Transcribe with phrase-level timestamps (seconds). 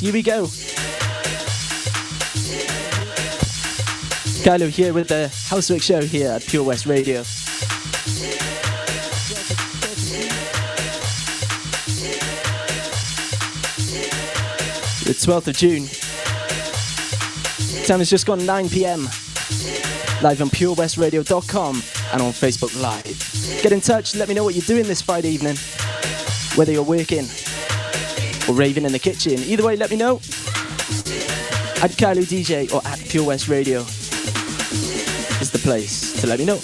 [0.00, 0.44] Here we go.
[4.44, 7.24] Kailo here with the Housework Show here at Pure West Radio.
[15.02, 15.88] The 12th of June.
[17.84, 19.02] Time has just gone 9 pm.
[20.22, 23.62] Live on purewestradio.com and on Facebook Live.
[23.62, 25.56] Get in touch, let me know what you're doing this Friday evening.
[26.54, 27.26] Whether you're working,
[28.48, 29.38] or raving in the kitchen.
[29.38, 30.16] Either way, let me know.
[31.80, 33.80] At Kailo DJ or at Pure West Radio
[35.40, 36.58] is the place to let me know.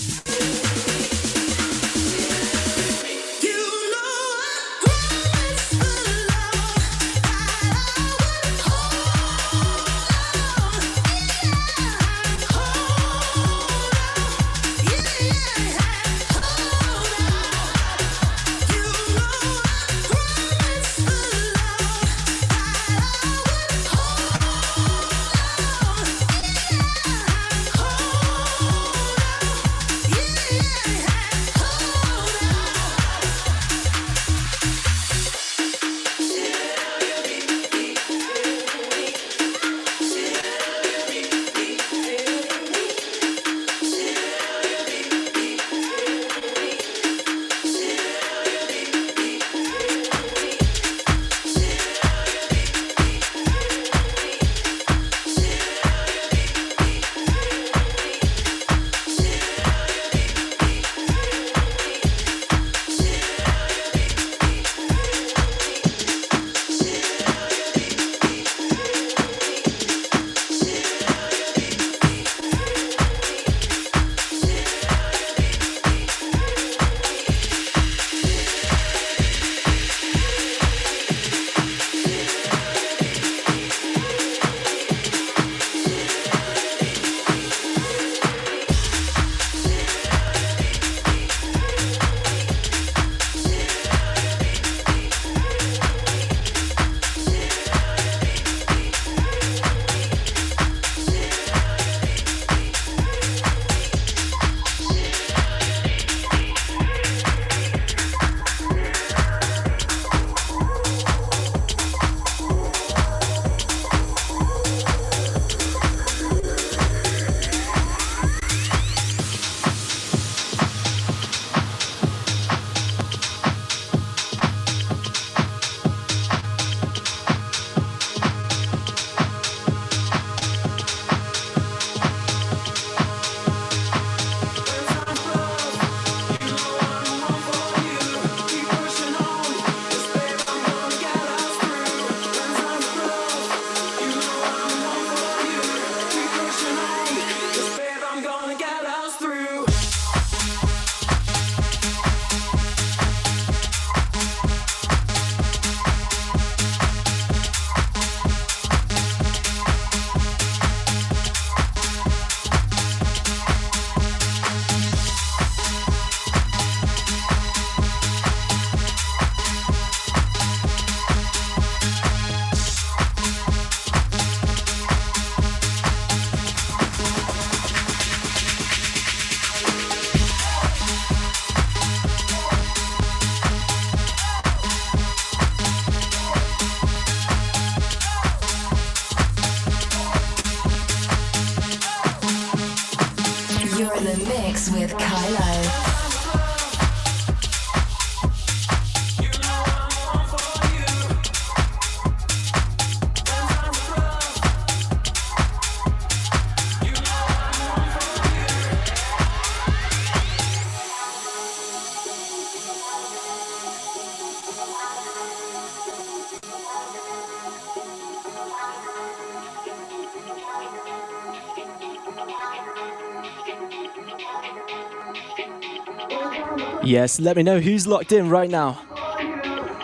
[226.95, 228.81] Yes, let me know who's locked in right now.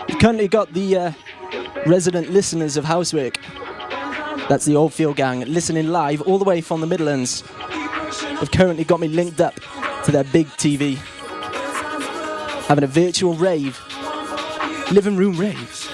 [0.07, 1.11] We've currently got the uh,
[1.85, 3.37] resident listeners of Housework.
[4.47, 7.43] That's the Oldfield Gang listening live all the way from the Midlands.
[8.39, 9.55] They've currently got me linked up
[10.05, 10.95] to their big TV,
[12.67, 13.77] having a virtual rave,
[14.89, 15.89] living room rave.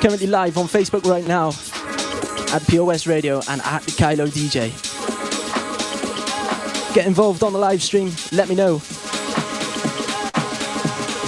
[0.00, 1.52] Currently live on Facebook right now
[2.52, 4.70] at West Radio and at the Kailo DJ.
[6.94, 8.78] Get involved on the live stream, let me know.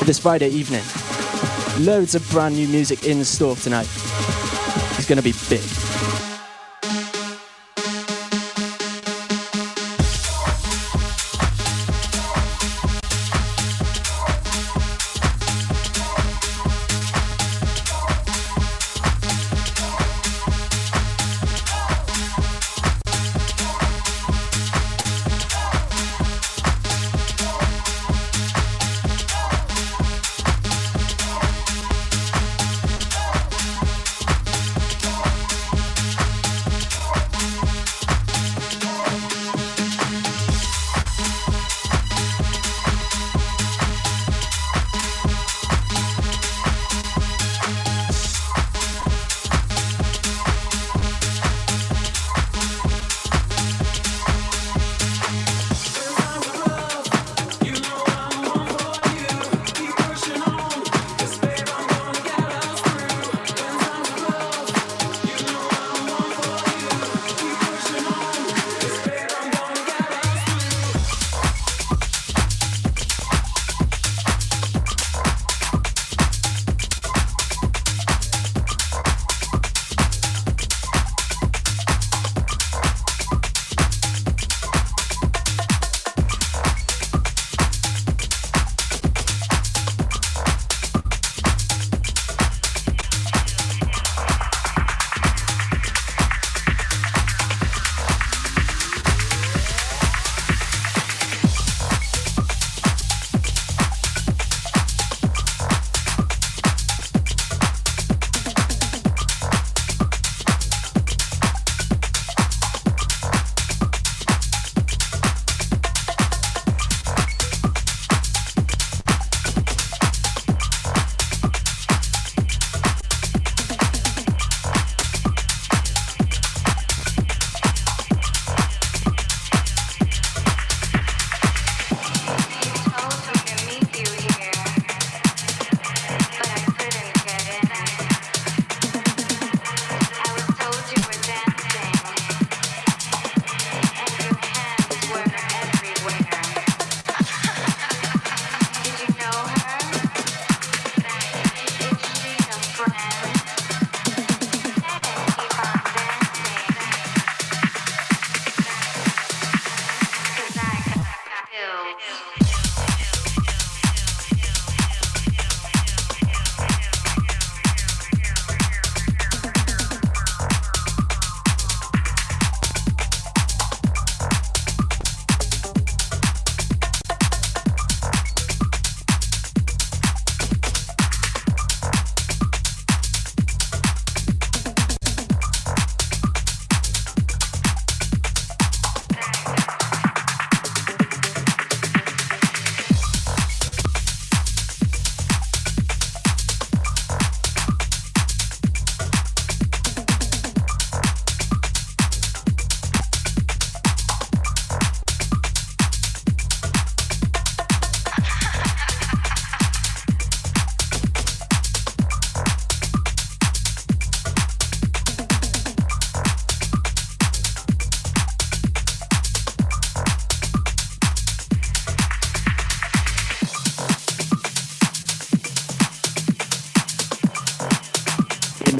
[0.04, 0.83] This Friday evening.
[1.78, 3.88] Loads of brand new music in store tonight.
[4.99, 5.84] It's gonna be big.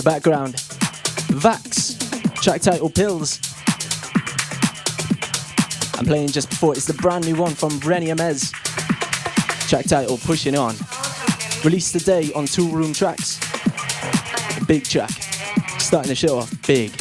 [0.04, 0.54] Background.
[1.32, 1.96] Vax,
[2.42, 3.40] track title Pills.
[5.99, 8.52] I'm playing just before it's the brand new one from Rennie Amez.
[9.66, 10.75] Track title Pushing On.
[11.64, 13.40] Released today on Toolroom Tracks.
[14.66, 15.11] big track.
[15.80, 16.92] Starting the show off big.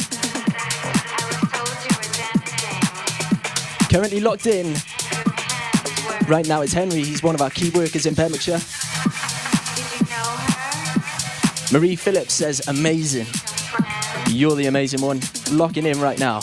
[3.90, 4.74] Currently locked in.
[6.26, 8.60] Right now it's Henry, he's one of our key workers in Pembrokeshire.
[11.74, 13.26] Marie Phillips says, amazing.
[14.28, 15.20] You're the amazing one.
[15.50, 16.38] Locking in right now.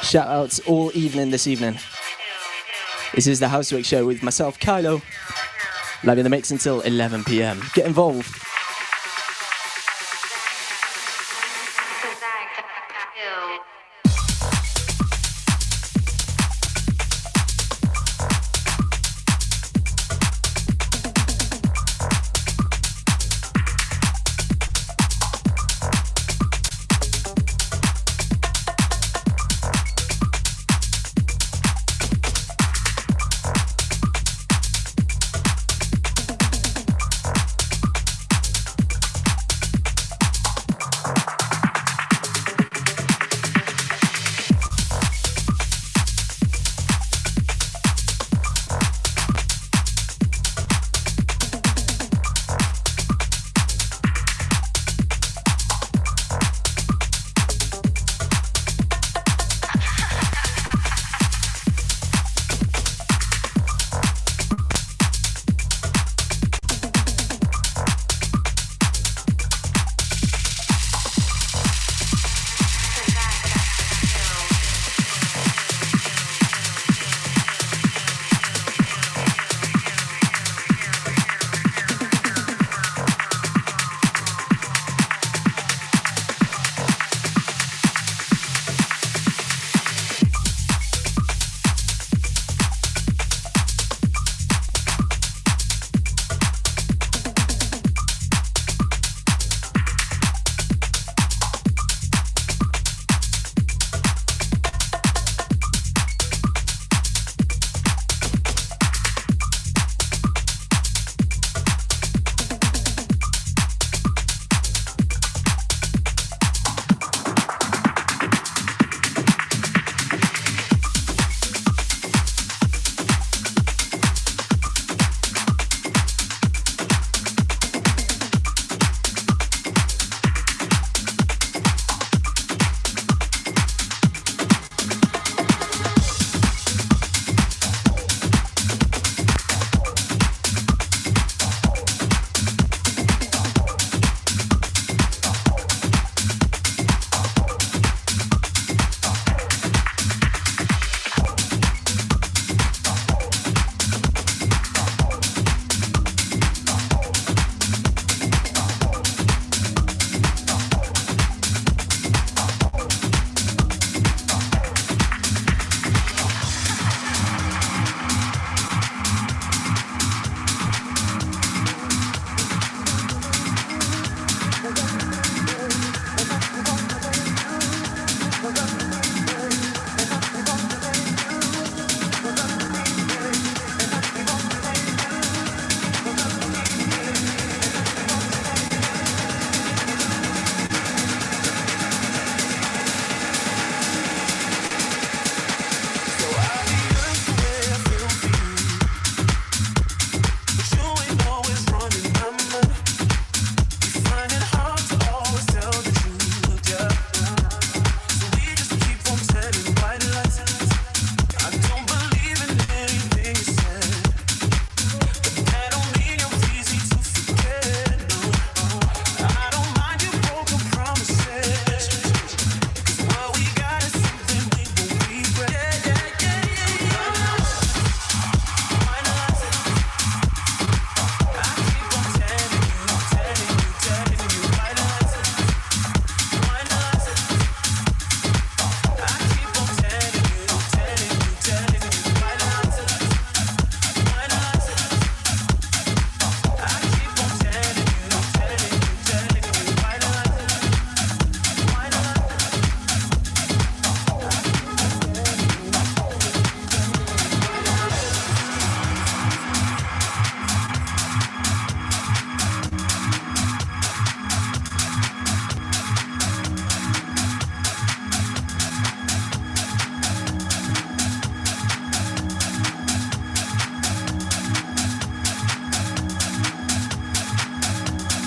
[0.00, 1.74] Shout outs all evening this evening.
[3.14, 5.02] This is the Housework Show with myself, Kailo,
[6.02, 7.60] live in the mix until 11 pm.
[7.74, 8.49] Get involved.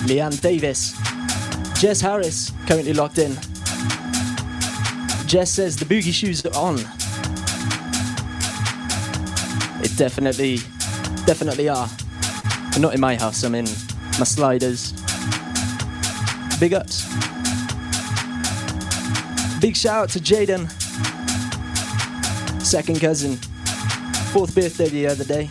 [0.06, 0.94] Leanne Davis.
[1.80, 3.34] Jess Harris, currently locked in.
[5.26, 6.78] Jess says the boogie shoes are on.
[9.82, 10.56] It definitely,
[11.26, 11.88] definitely are.
[12.78, 13.66] Not in my house, I'm in
[14.18, 14.92] my sliders.
[16.60, 17.04] Big ups.
[19.60, 20.70] Big shout out to Jaden,
[22.62, 23.36] second cousin,
[24.32, 25.50] fourth birthday the other day.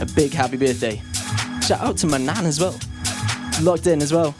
[0.00, 1.00] A big happy birthday.
[1.62, 2.78] Shout out to my nan as well,
[3.62, 4.34] locked in as well.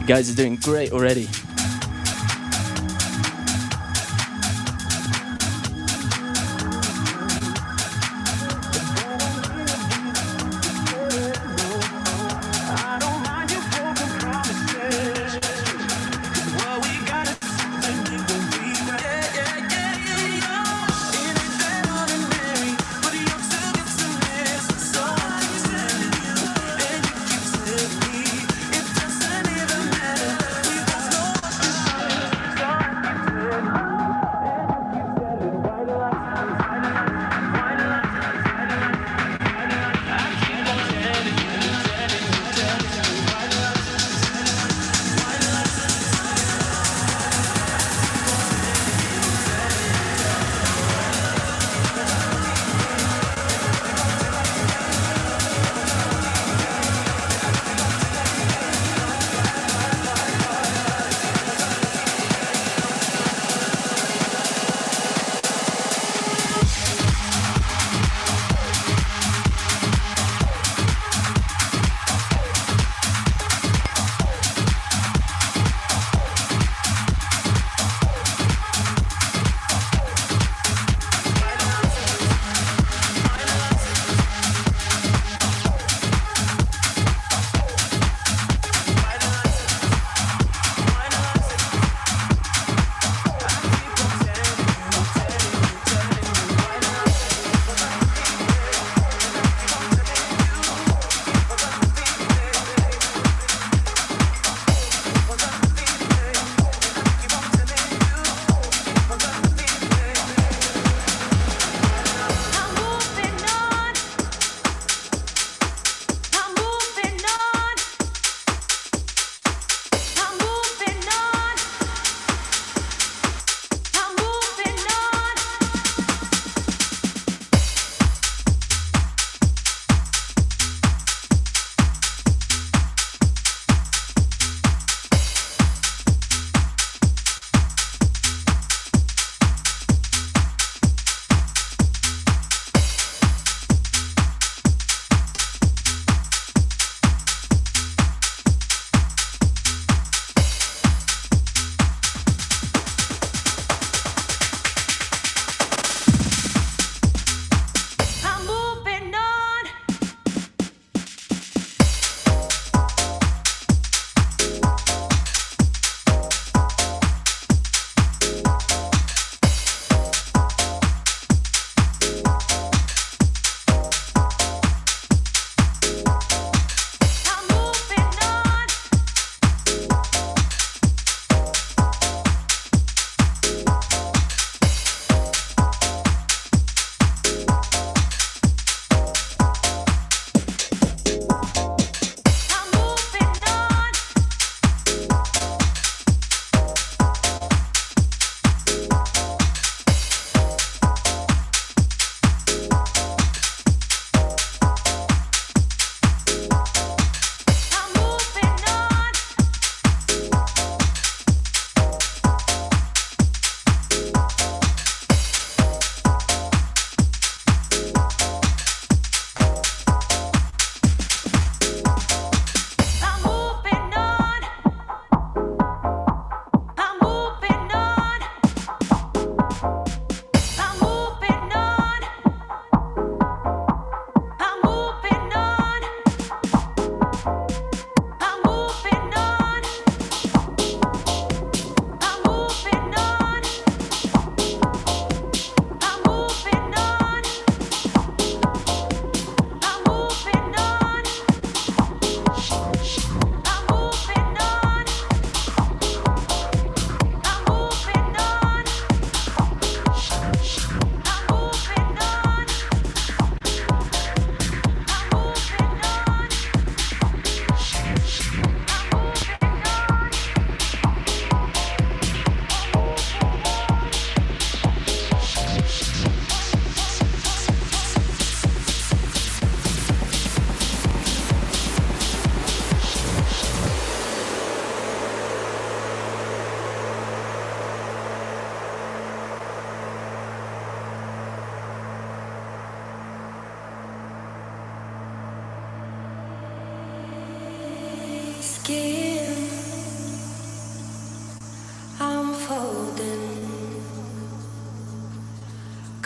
[0.00, 1.28] You guys are doing great already.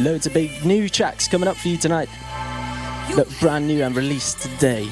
[0.00, 2.08] Loads of big new tracks coming up for you tonight.
[3.16, 4.86] Look brand new and released today.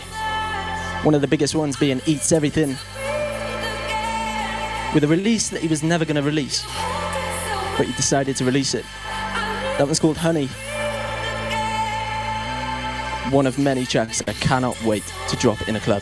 [1.05, 2.71] One of the biggest ones being Eats Everything.
[4.93, 6.65] With a release that he was never going to release.
[7.77, 8.85] But he decided to release it.
[9.79, 10.49] That one's called Honey.
[13.31, 16.01] One of many tracks I cannot wait to drop in a club.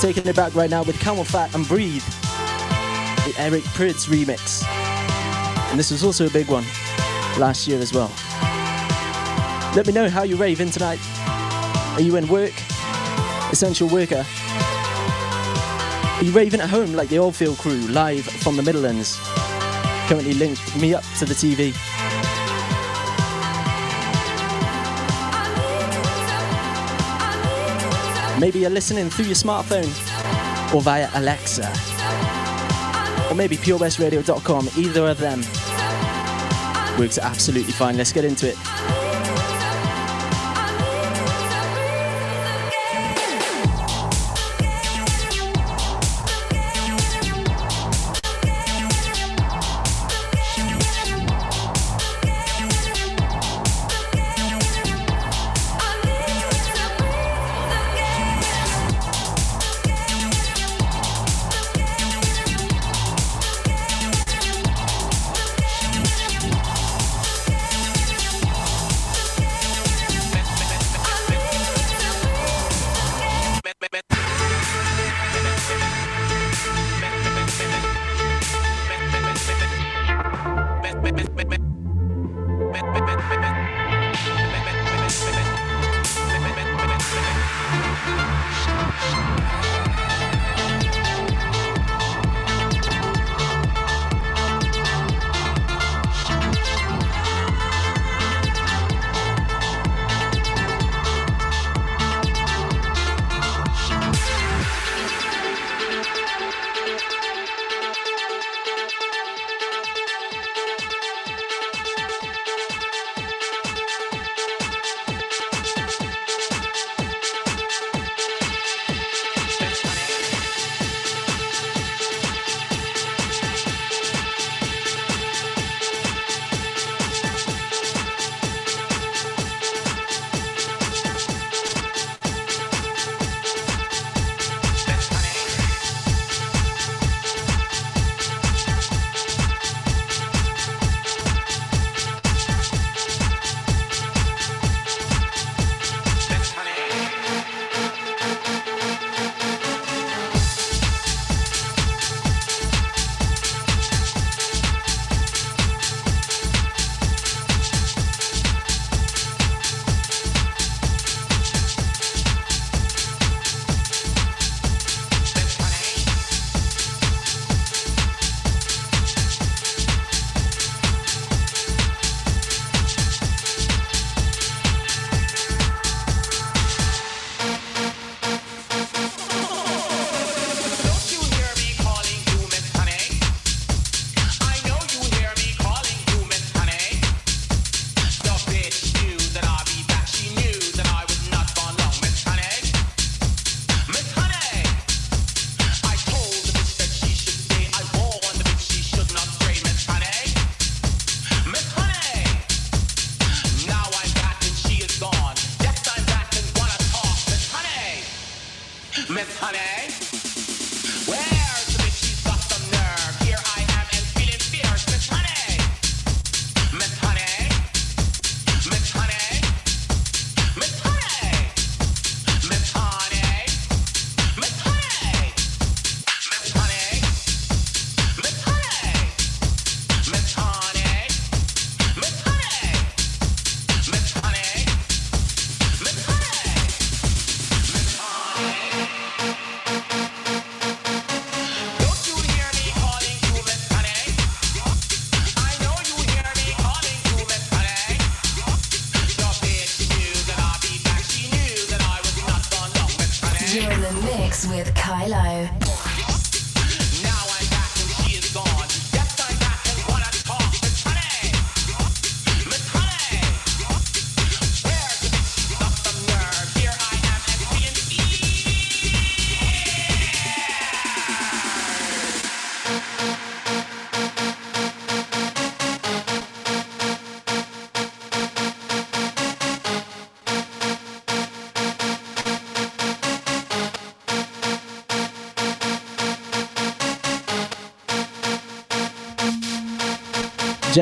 [0.00, 2.02] Taking it back right now with CamelPhat and Breathe,
[3.24, 4.64] the Eric Prydz remix.
[5.70, 6.64] And this was also a big one
[7.38, 8.10] last year as well.
[9.76, 10.98] Let me know how you're raving tonight.
[11.94, 12.52] Are you in work?
[13.52, 14.26] Essential worker?
[16.22, 19.18] You raving at home like the Oldfield crew live from the Midlands?
[20.06, 21.72] Currently linked me up to the TV.
[28.38, 29.88] Maybe you're listening through your smartphone
[30.72, 31.66] or via Alexa.
[33.28, 35.40] Or maybe purewestradio.com, either of them
[37.00, 37.96] works absolutely fine.
[37.96, 38.71] Let's get into it.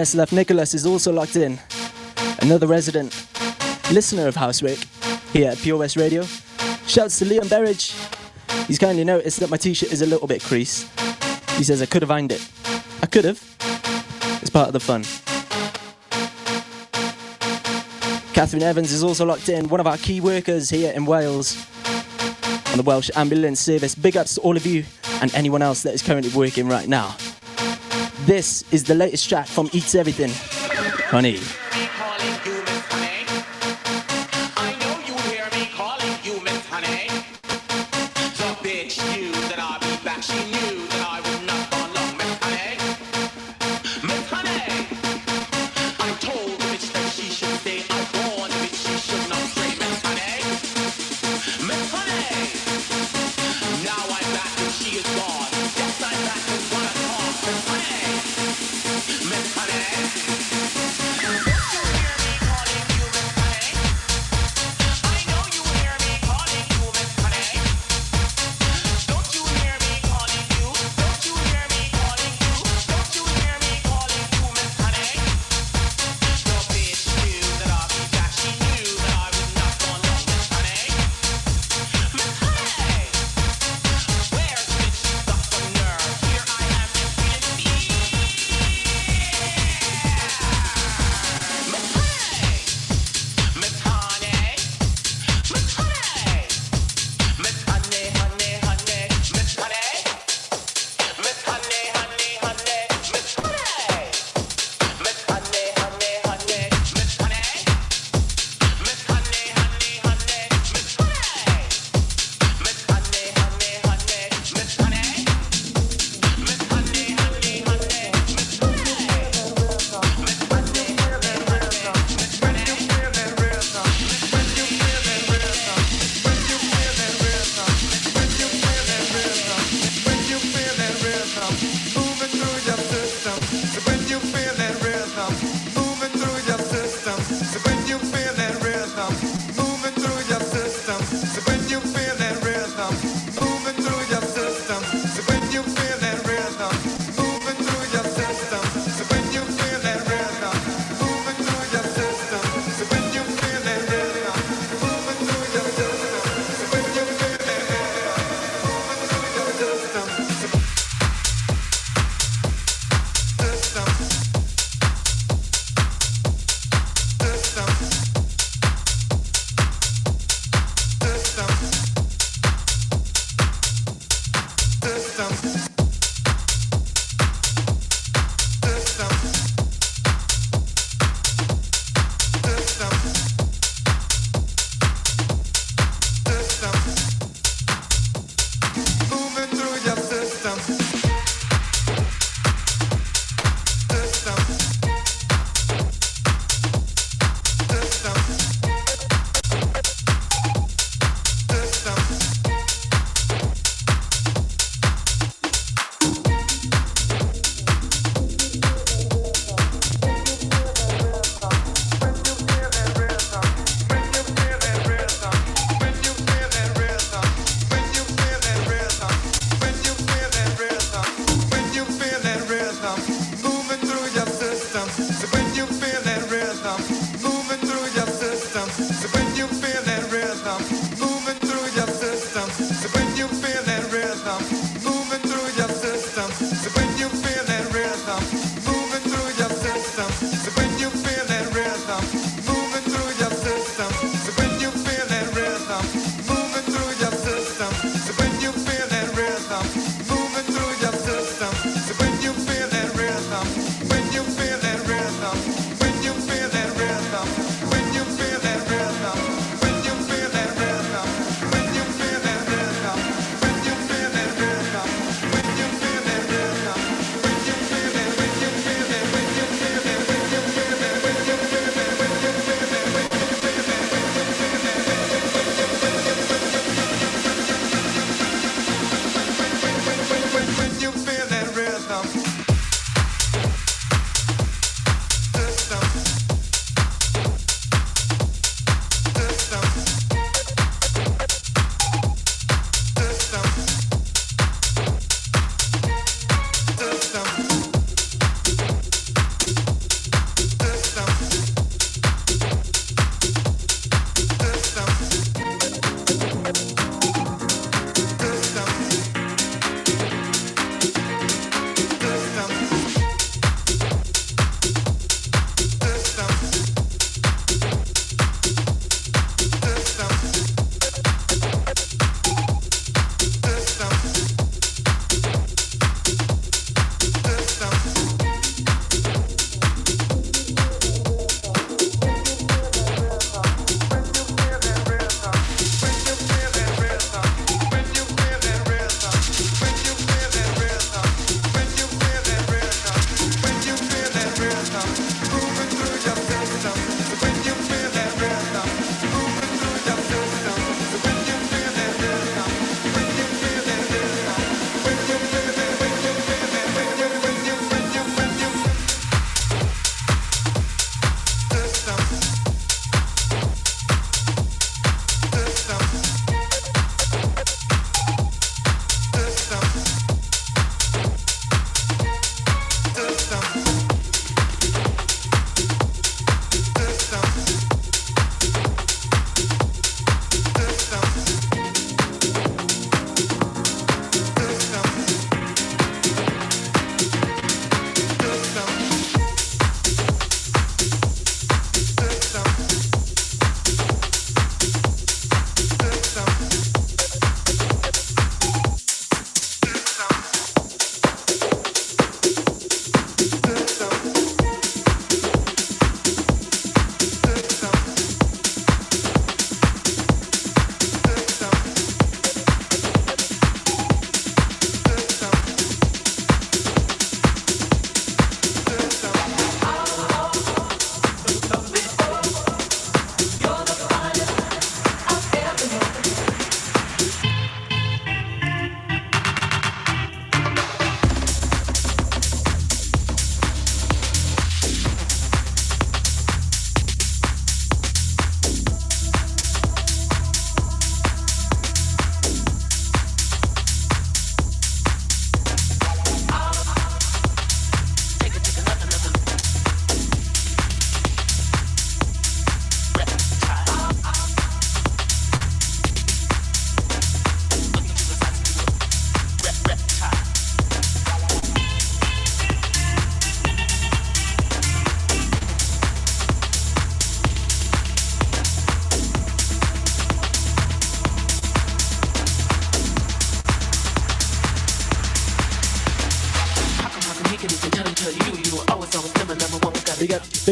[0.01, 1.59] Jess Left Nicholas is also locked in.
[2.41, 3.15] Another resident
[3.93, 4.79] listener of Housework
[5.31, 6.23] here at Pure West Radio.
[6.87, 7.95] Shouts to Liam Berridge.
[8.67, 10.89] He's kindly noticed that my t-shirt is a little bit creased.
[11.59, 12.41] He says I could have ironed it.
[13.03, 13.43] I could have.
[14.41, 15.03] It's part of the fun.
[18.33, 21.59] Catherine Evans is also locked in, one of our key workers here in Wales
[22.69, 23.95] on the Welsh Ambulance Service.
[23.95, 24.83] Big ups to all of you
[25.21, 27.15] and anyone else that is currently working right now.
[28.27, 30.31] This is the latest track from Eats Everything,
[31.09, 31.39] Honey.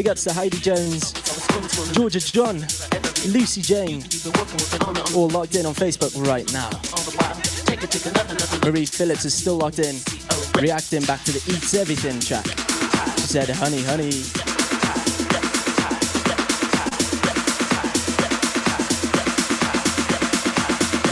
[0.09, 1.13] Big, ups to Heidi Jones,
[1.93, 2.61] Georgia John,
[3.29, 4.03] Lucy Jane,
[5.15, 6.71] all locked in on Facebook right now.
[8.65, 9.97] Marie Phillips is still locked in,
[10.63, 12.47] reacting back to the Eats Everything track.
[13.19, 14.25] She said, honey, honey.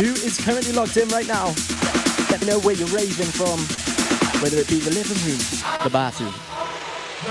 [0.00, 1.48] Who is currently locked in right now?
[2.30, 3.60] Let me know where you're raving from,
[4.40, 6.32] whether it be the living room, the bathroom,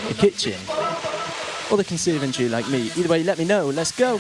[0.08, 0.60] the kitchen,
[1.72, 2.92] or the conservatory like me.
[2.96, 3.70] Either way, let me know.
[3.70, 4.20] Let's go.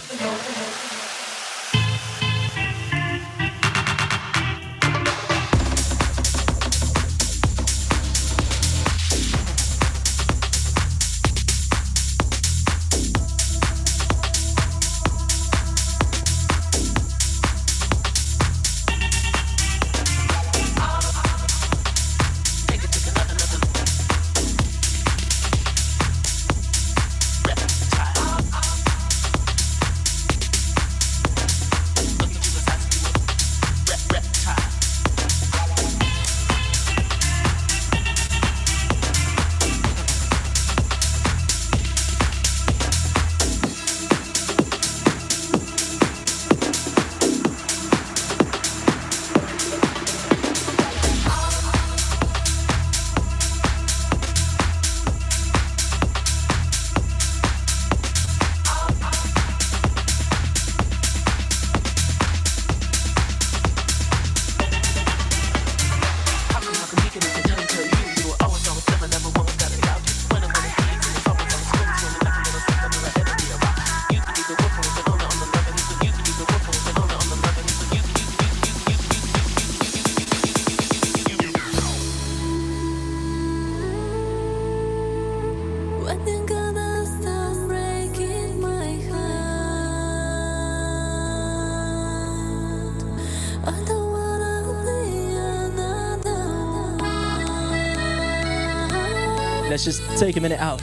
[100.25, 100.79] Take a minute out.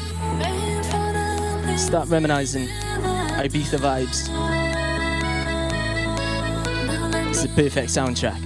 [1.77, 4.29] Start reminiscing Ibiza vibes.
[7.29, 8.41] It's the perfect soundtrack.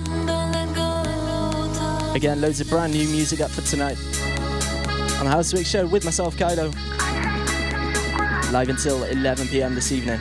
[2.17, 3.99] Again, loads of brand new music up for tonight.
[5.19, 6.73] On the Housework show with myself, Kailo.
[8.51, 10.21] Live until 11 pm this evening.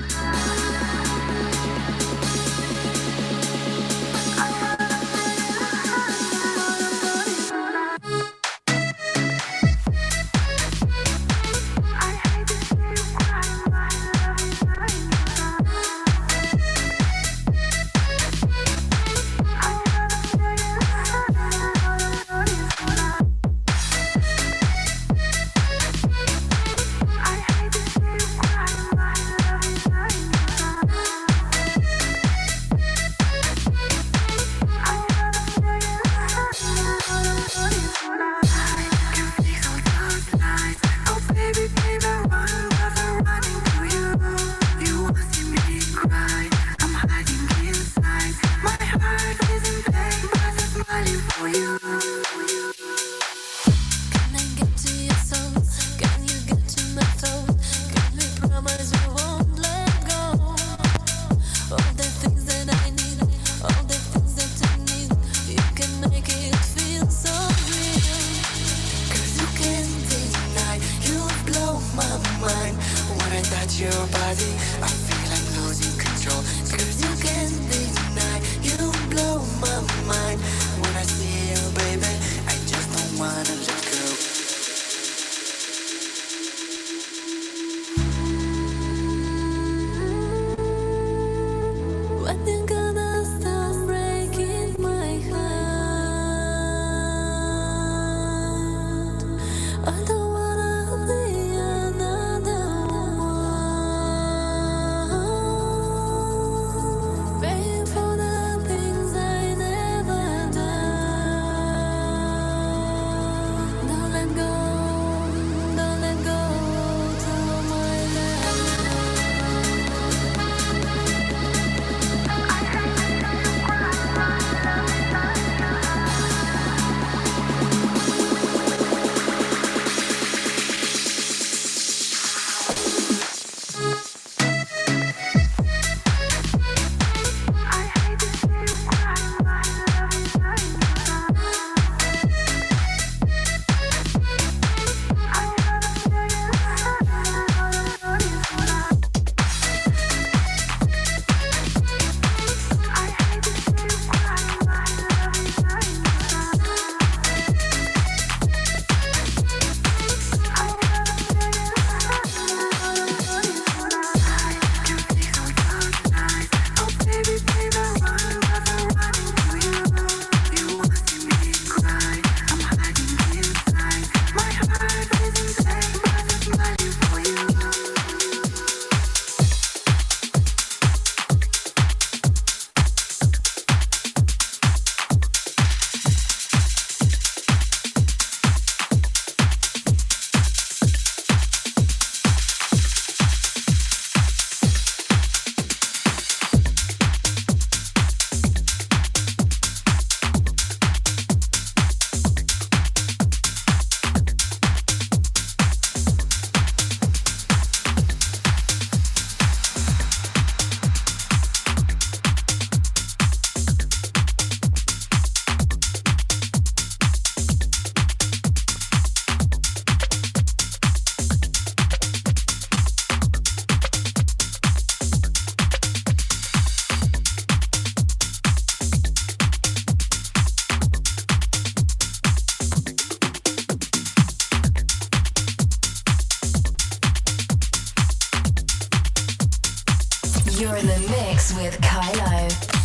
[241.35, 242.84] with Kailo.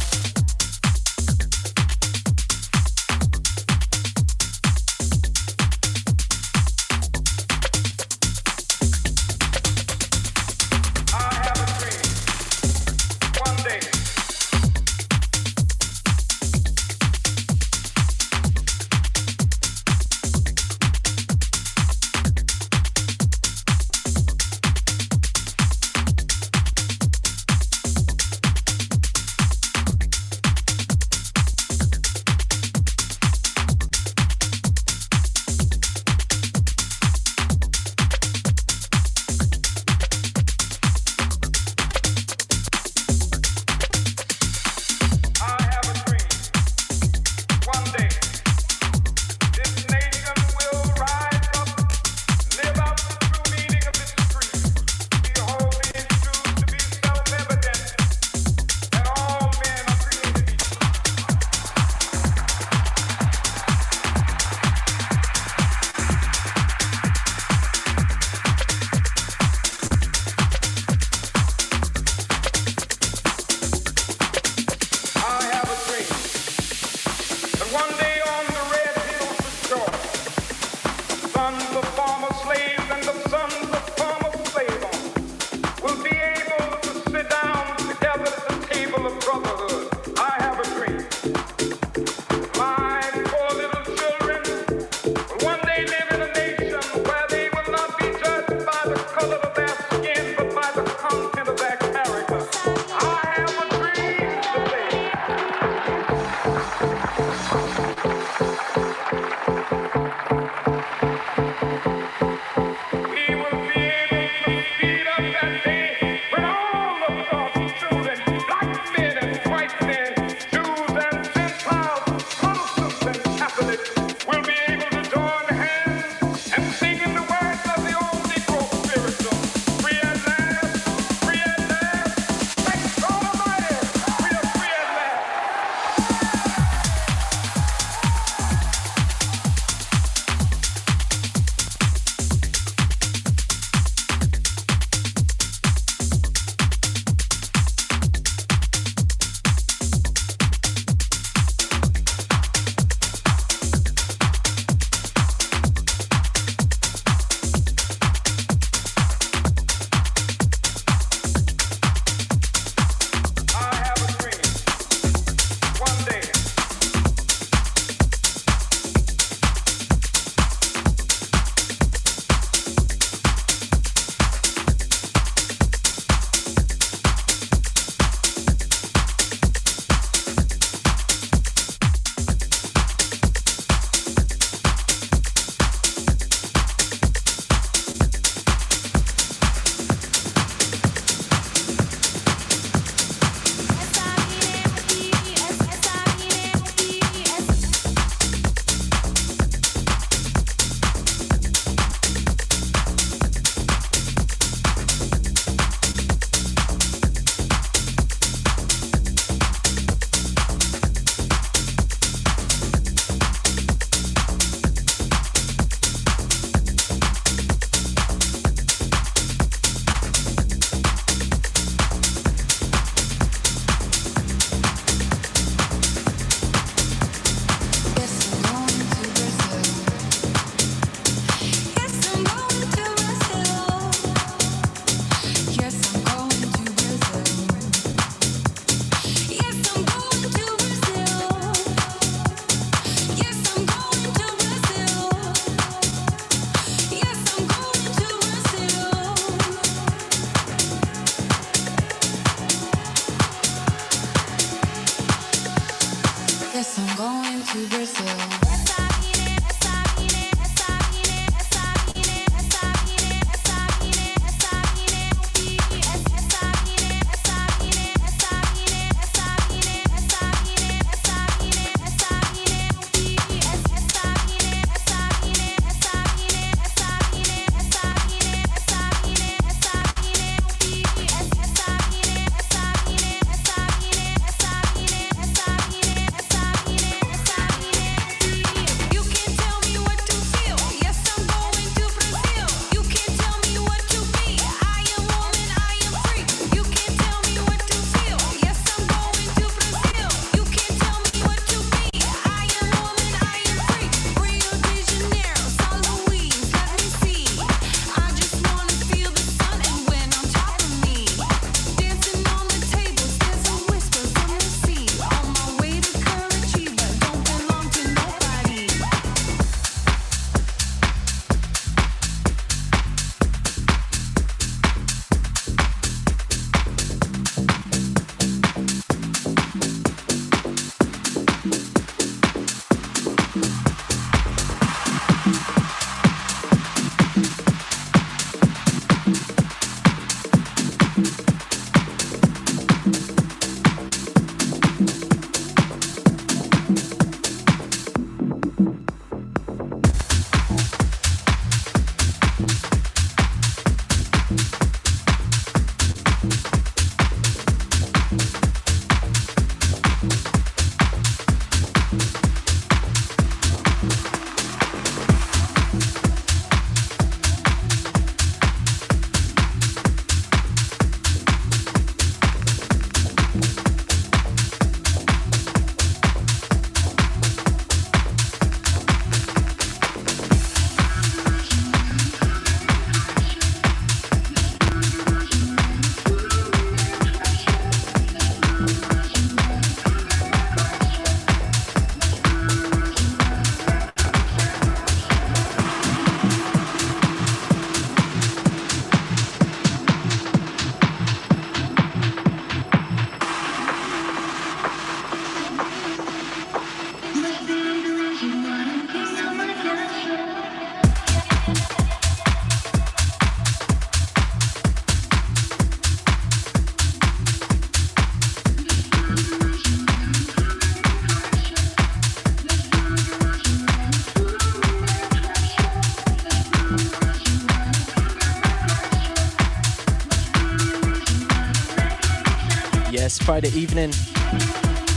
[433.40, 433.90] Friday evening.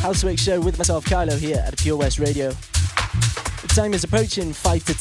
[0.01, 2.49] Housework show with myself, Kailo, here at Pure West Radio.
[2.49, 4.93] The time is approaching 5 to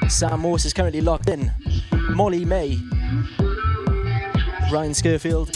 [0.00, 0.08] 10.
[0.08, 1.52] Sam Morse is currently locked in.
[2.14, 2.80] Molly May.
[4.72, 5.52] Ryan Skerfield.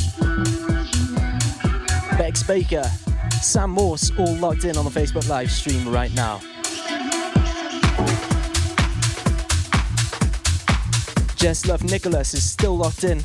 [2.19, 2.85] Bex Baker.
[3.41, 6.43] Sam Morse all locked in on the Facebook live stream right now.
[11.37, 13.25] Jess Love Nicholas is still locked in.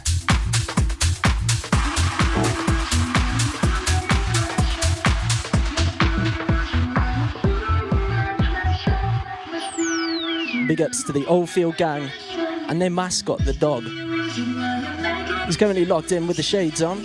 [10.68, 12.09] Big ups to the Oldfield gang
[12.68, 13.84] and their mascot, the dog.
[15.45, 17.03] He's currently locked in with the shades on.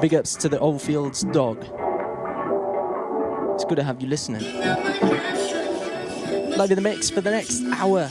[0.00, 1.58] Big ups to the Oldfields dog.
[3.54, 4.42] It's good to have you listening.
[6.56, 8.08] Live in the mix for the next hour.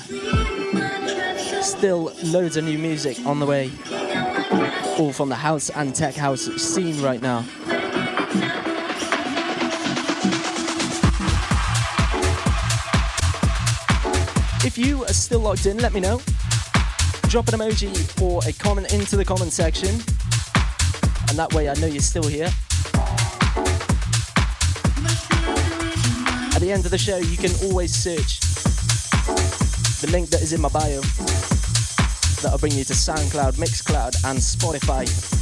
[1.62, 3.72] Still loads of new music on the way.
[5.00, 7.46] All from the house and tech house scene right now.
[14.68, 16.18] If you are still logged in, let me know.
[17.30, 19.91] Drop an emoji or a comment into the comment section,
[21.30, 22.51] and that way I know you're still here.
[26.53, 28.41] At the end of the show, you can always search
[30.01, 30.99] the link that is in my bio.
[32.41, 35.37] That'll bring you to SoundCloud, Mixcloud, and Spotify.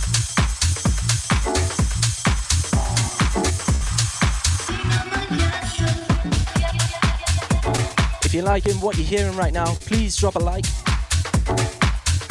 [8.46, 10.66] Liking what you're hearing right now, please drop a like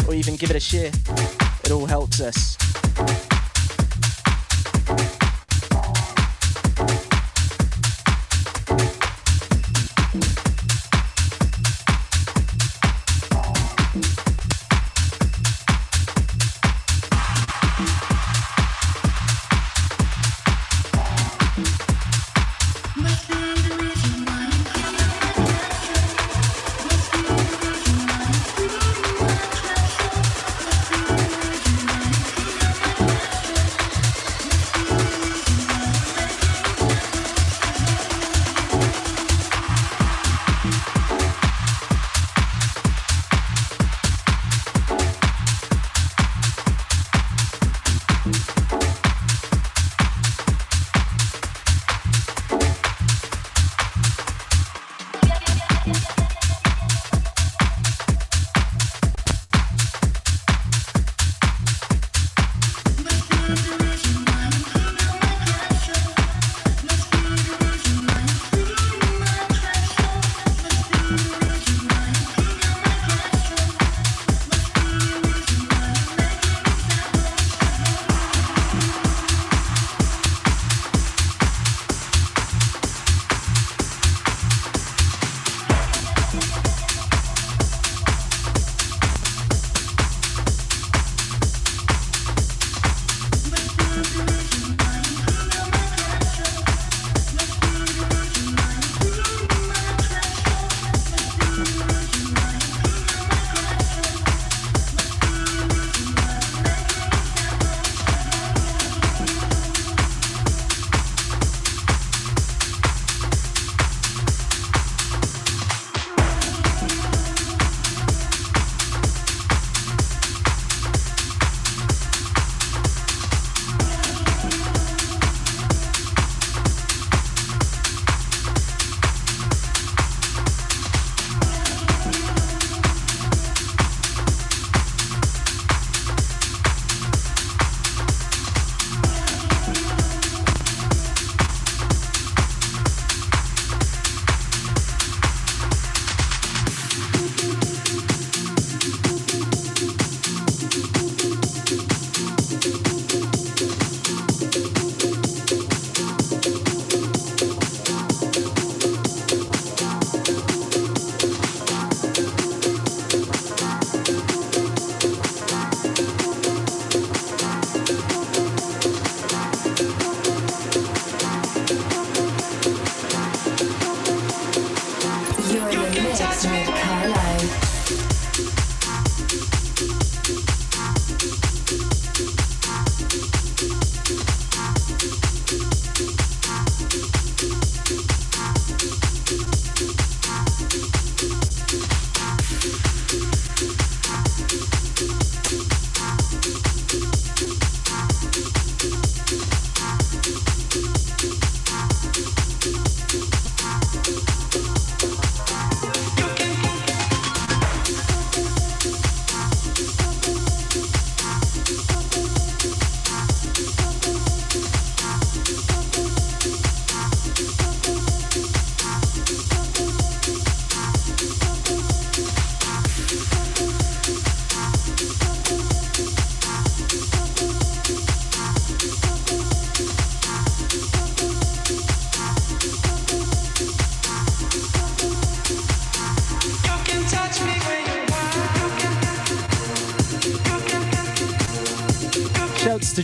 [0.06, 0.92] or even give it a share.
[1.64, 3.33] It all helps us.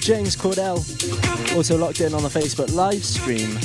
[0.00, 0.78] James Cordell,
[1.54, 3.58] also locked in on the Facebook live stream.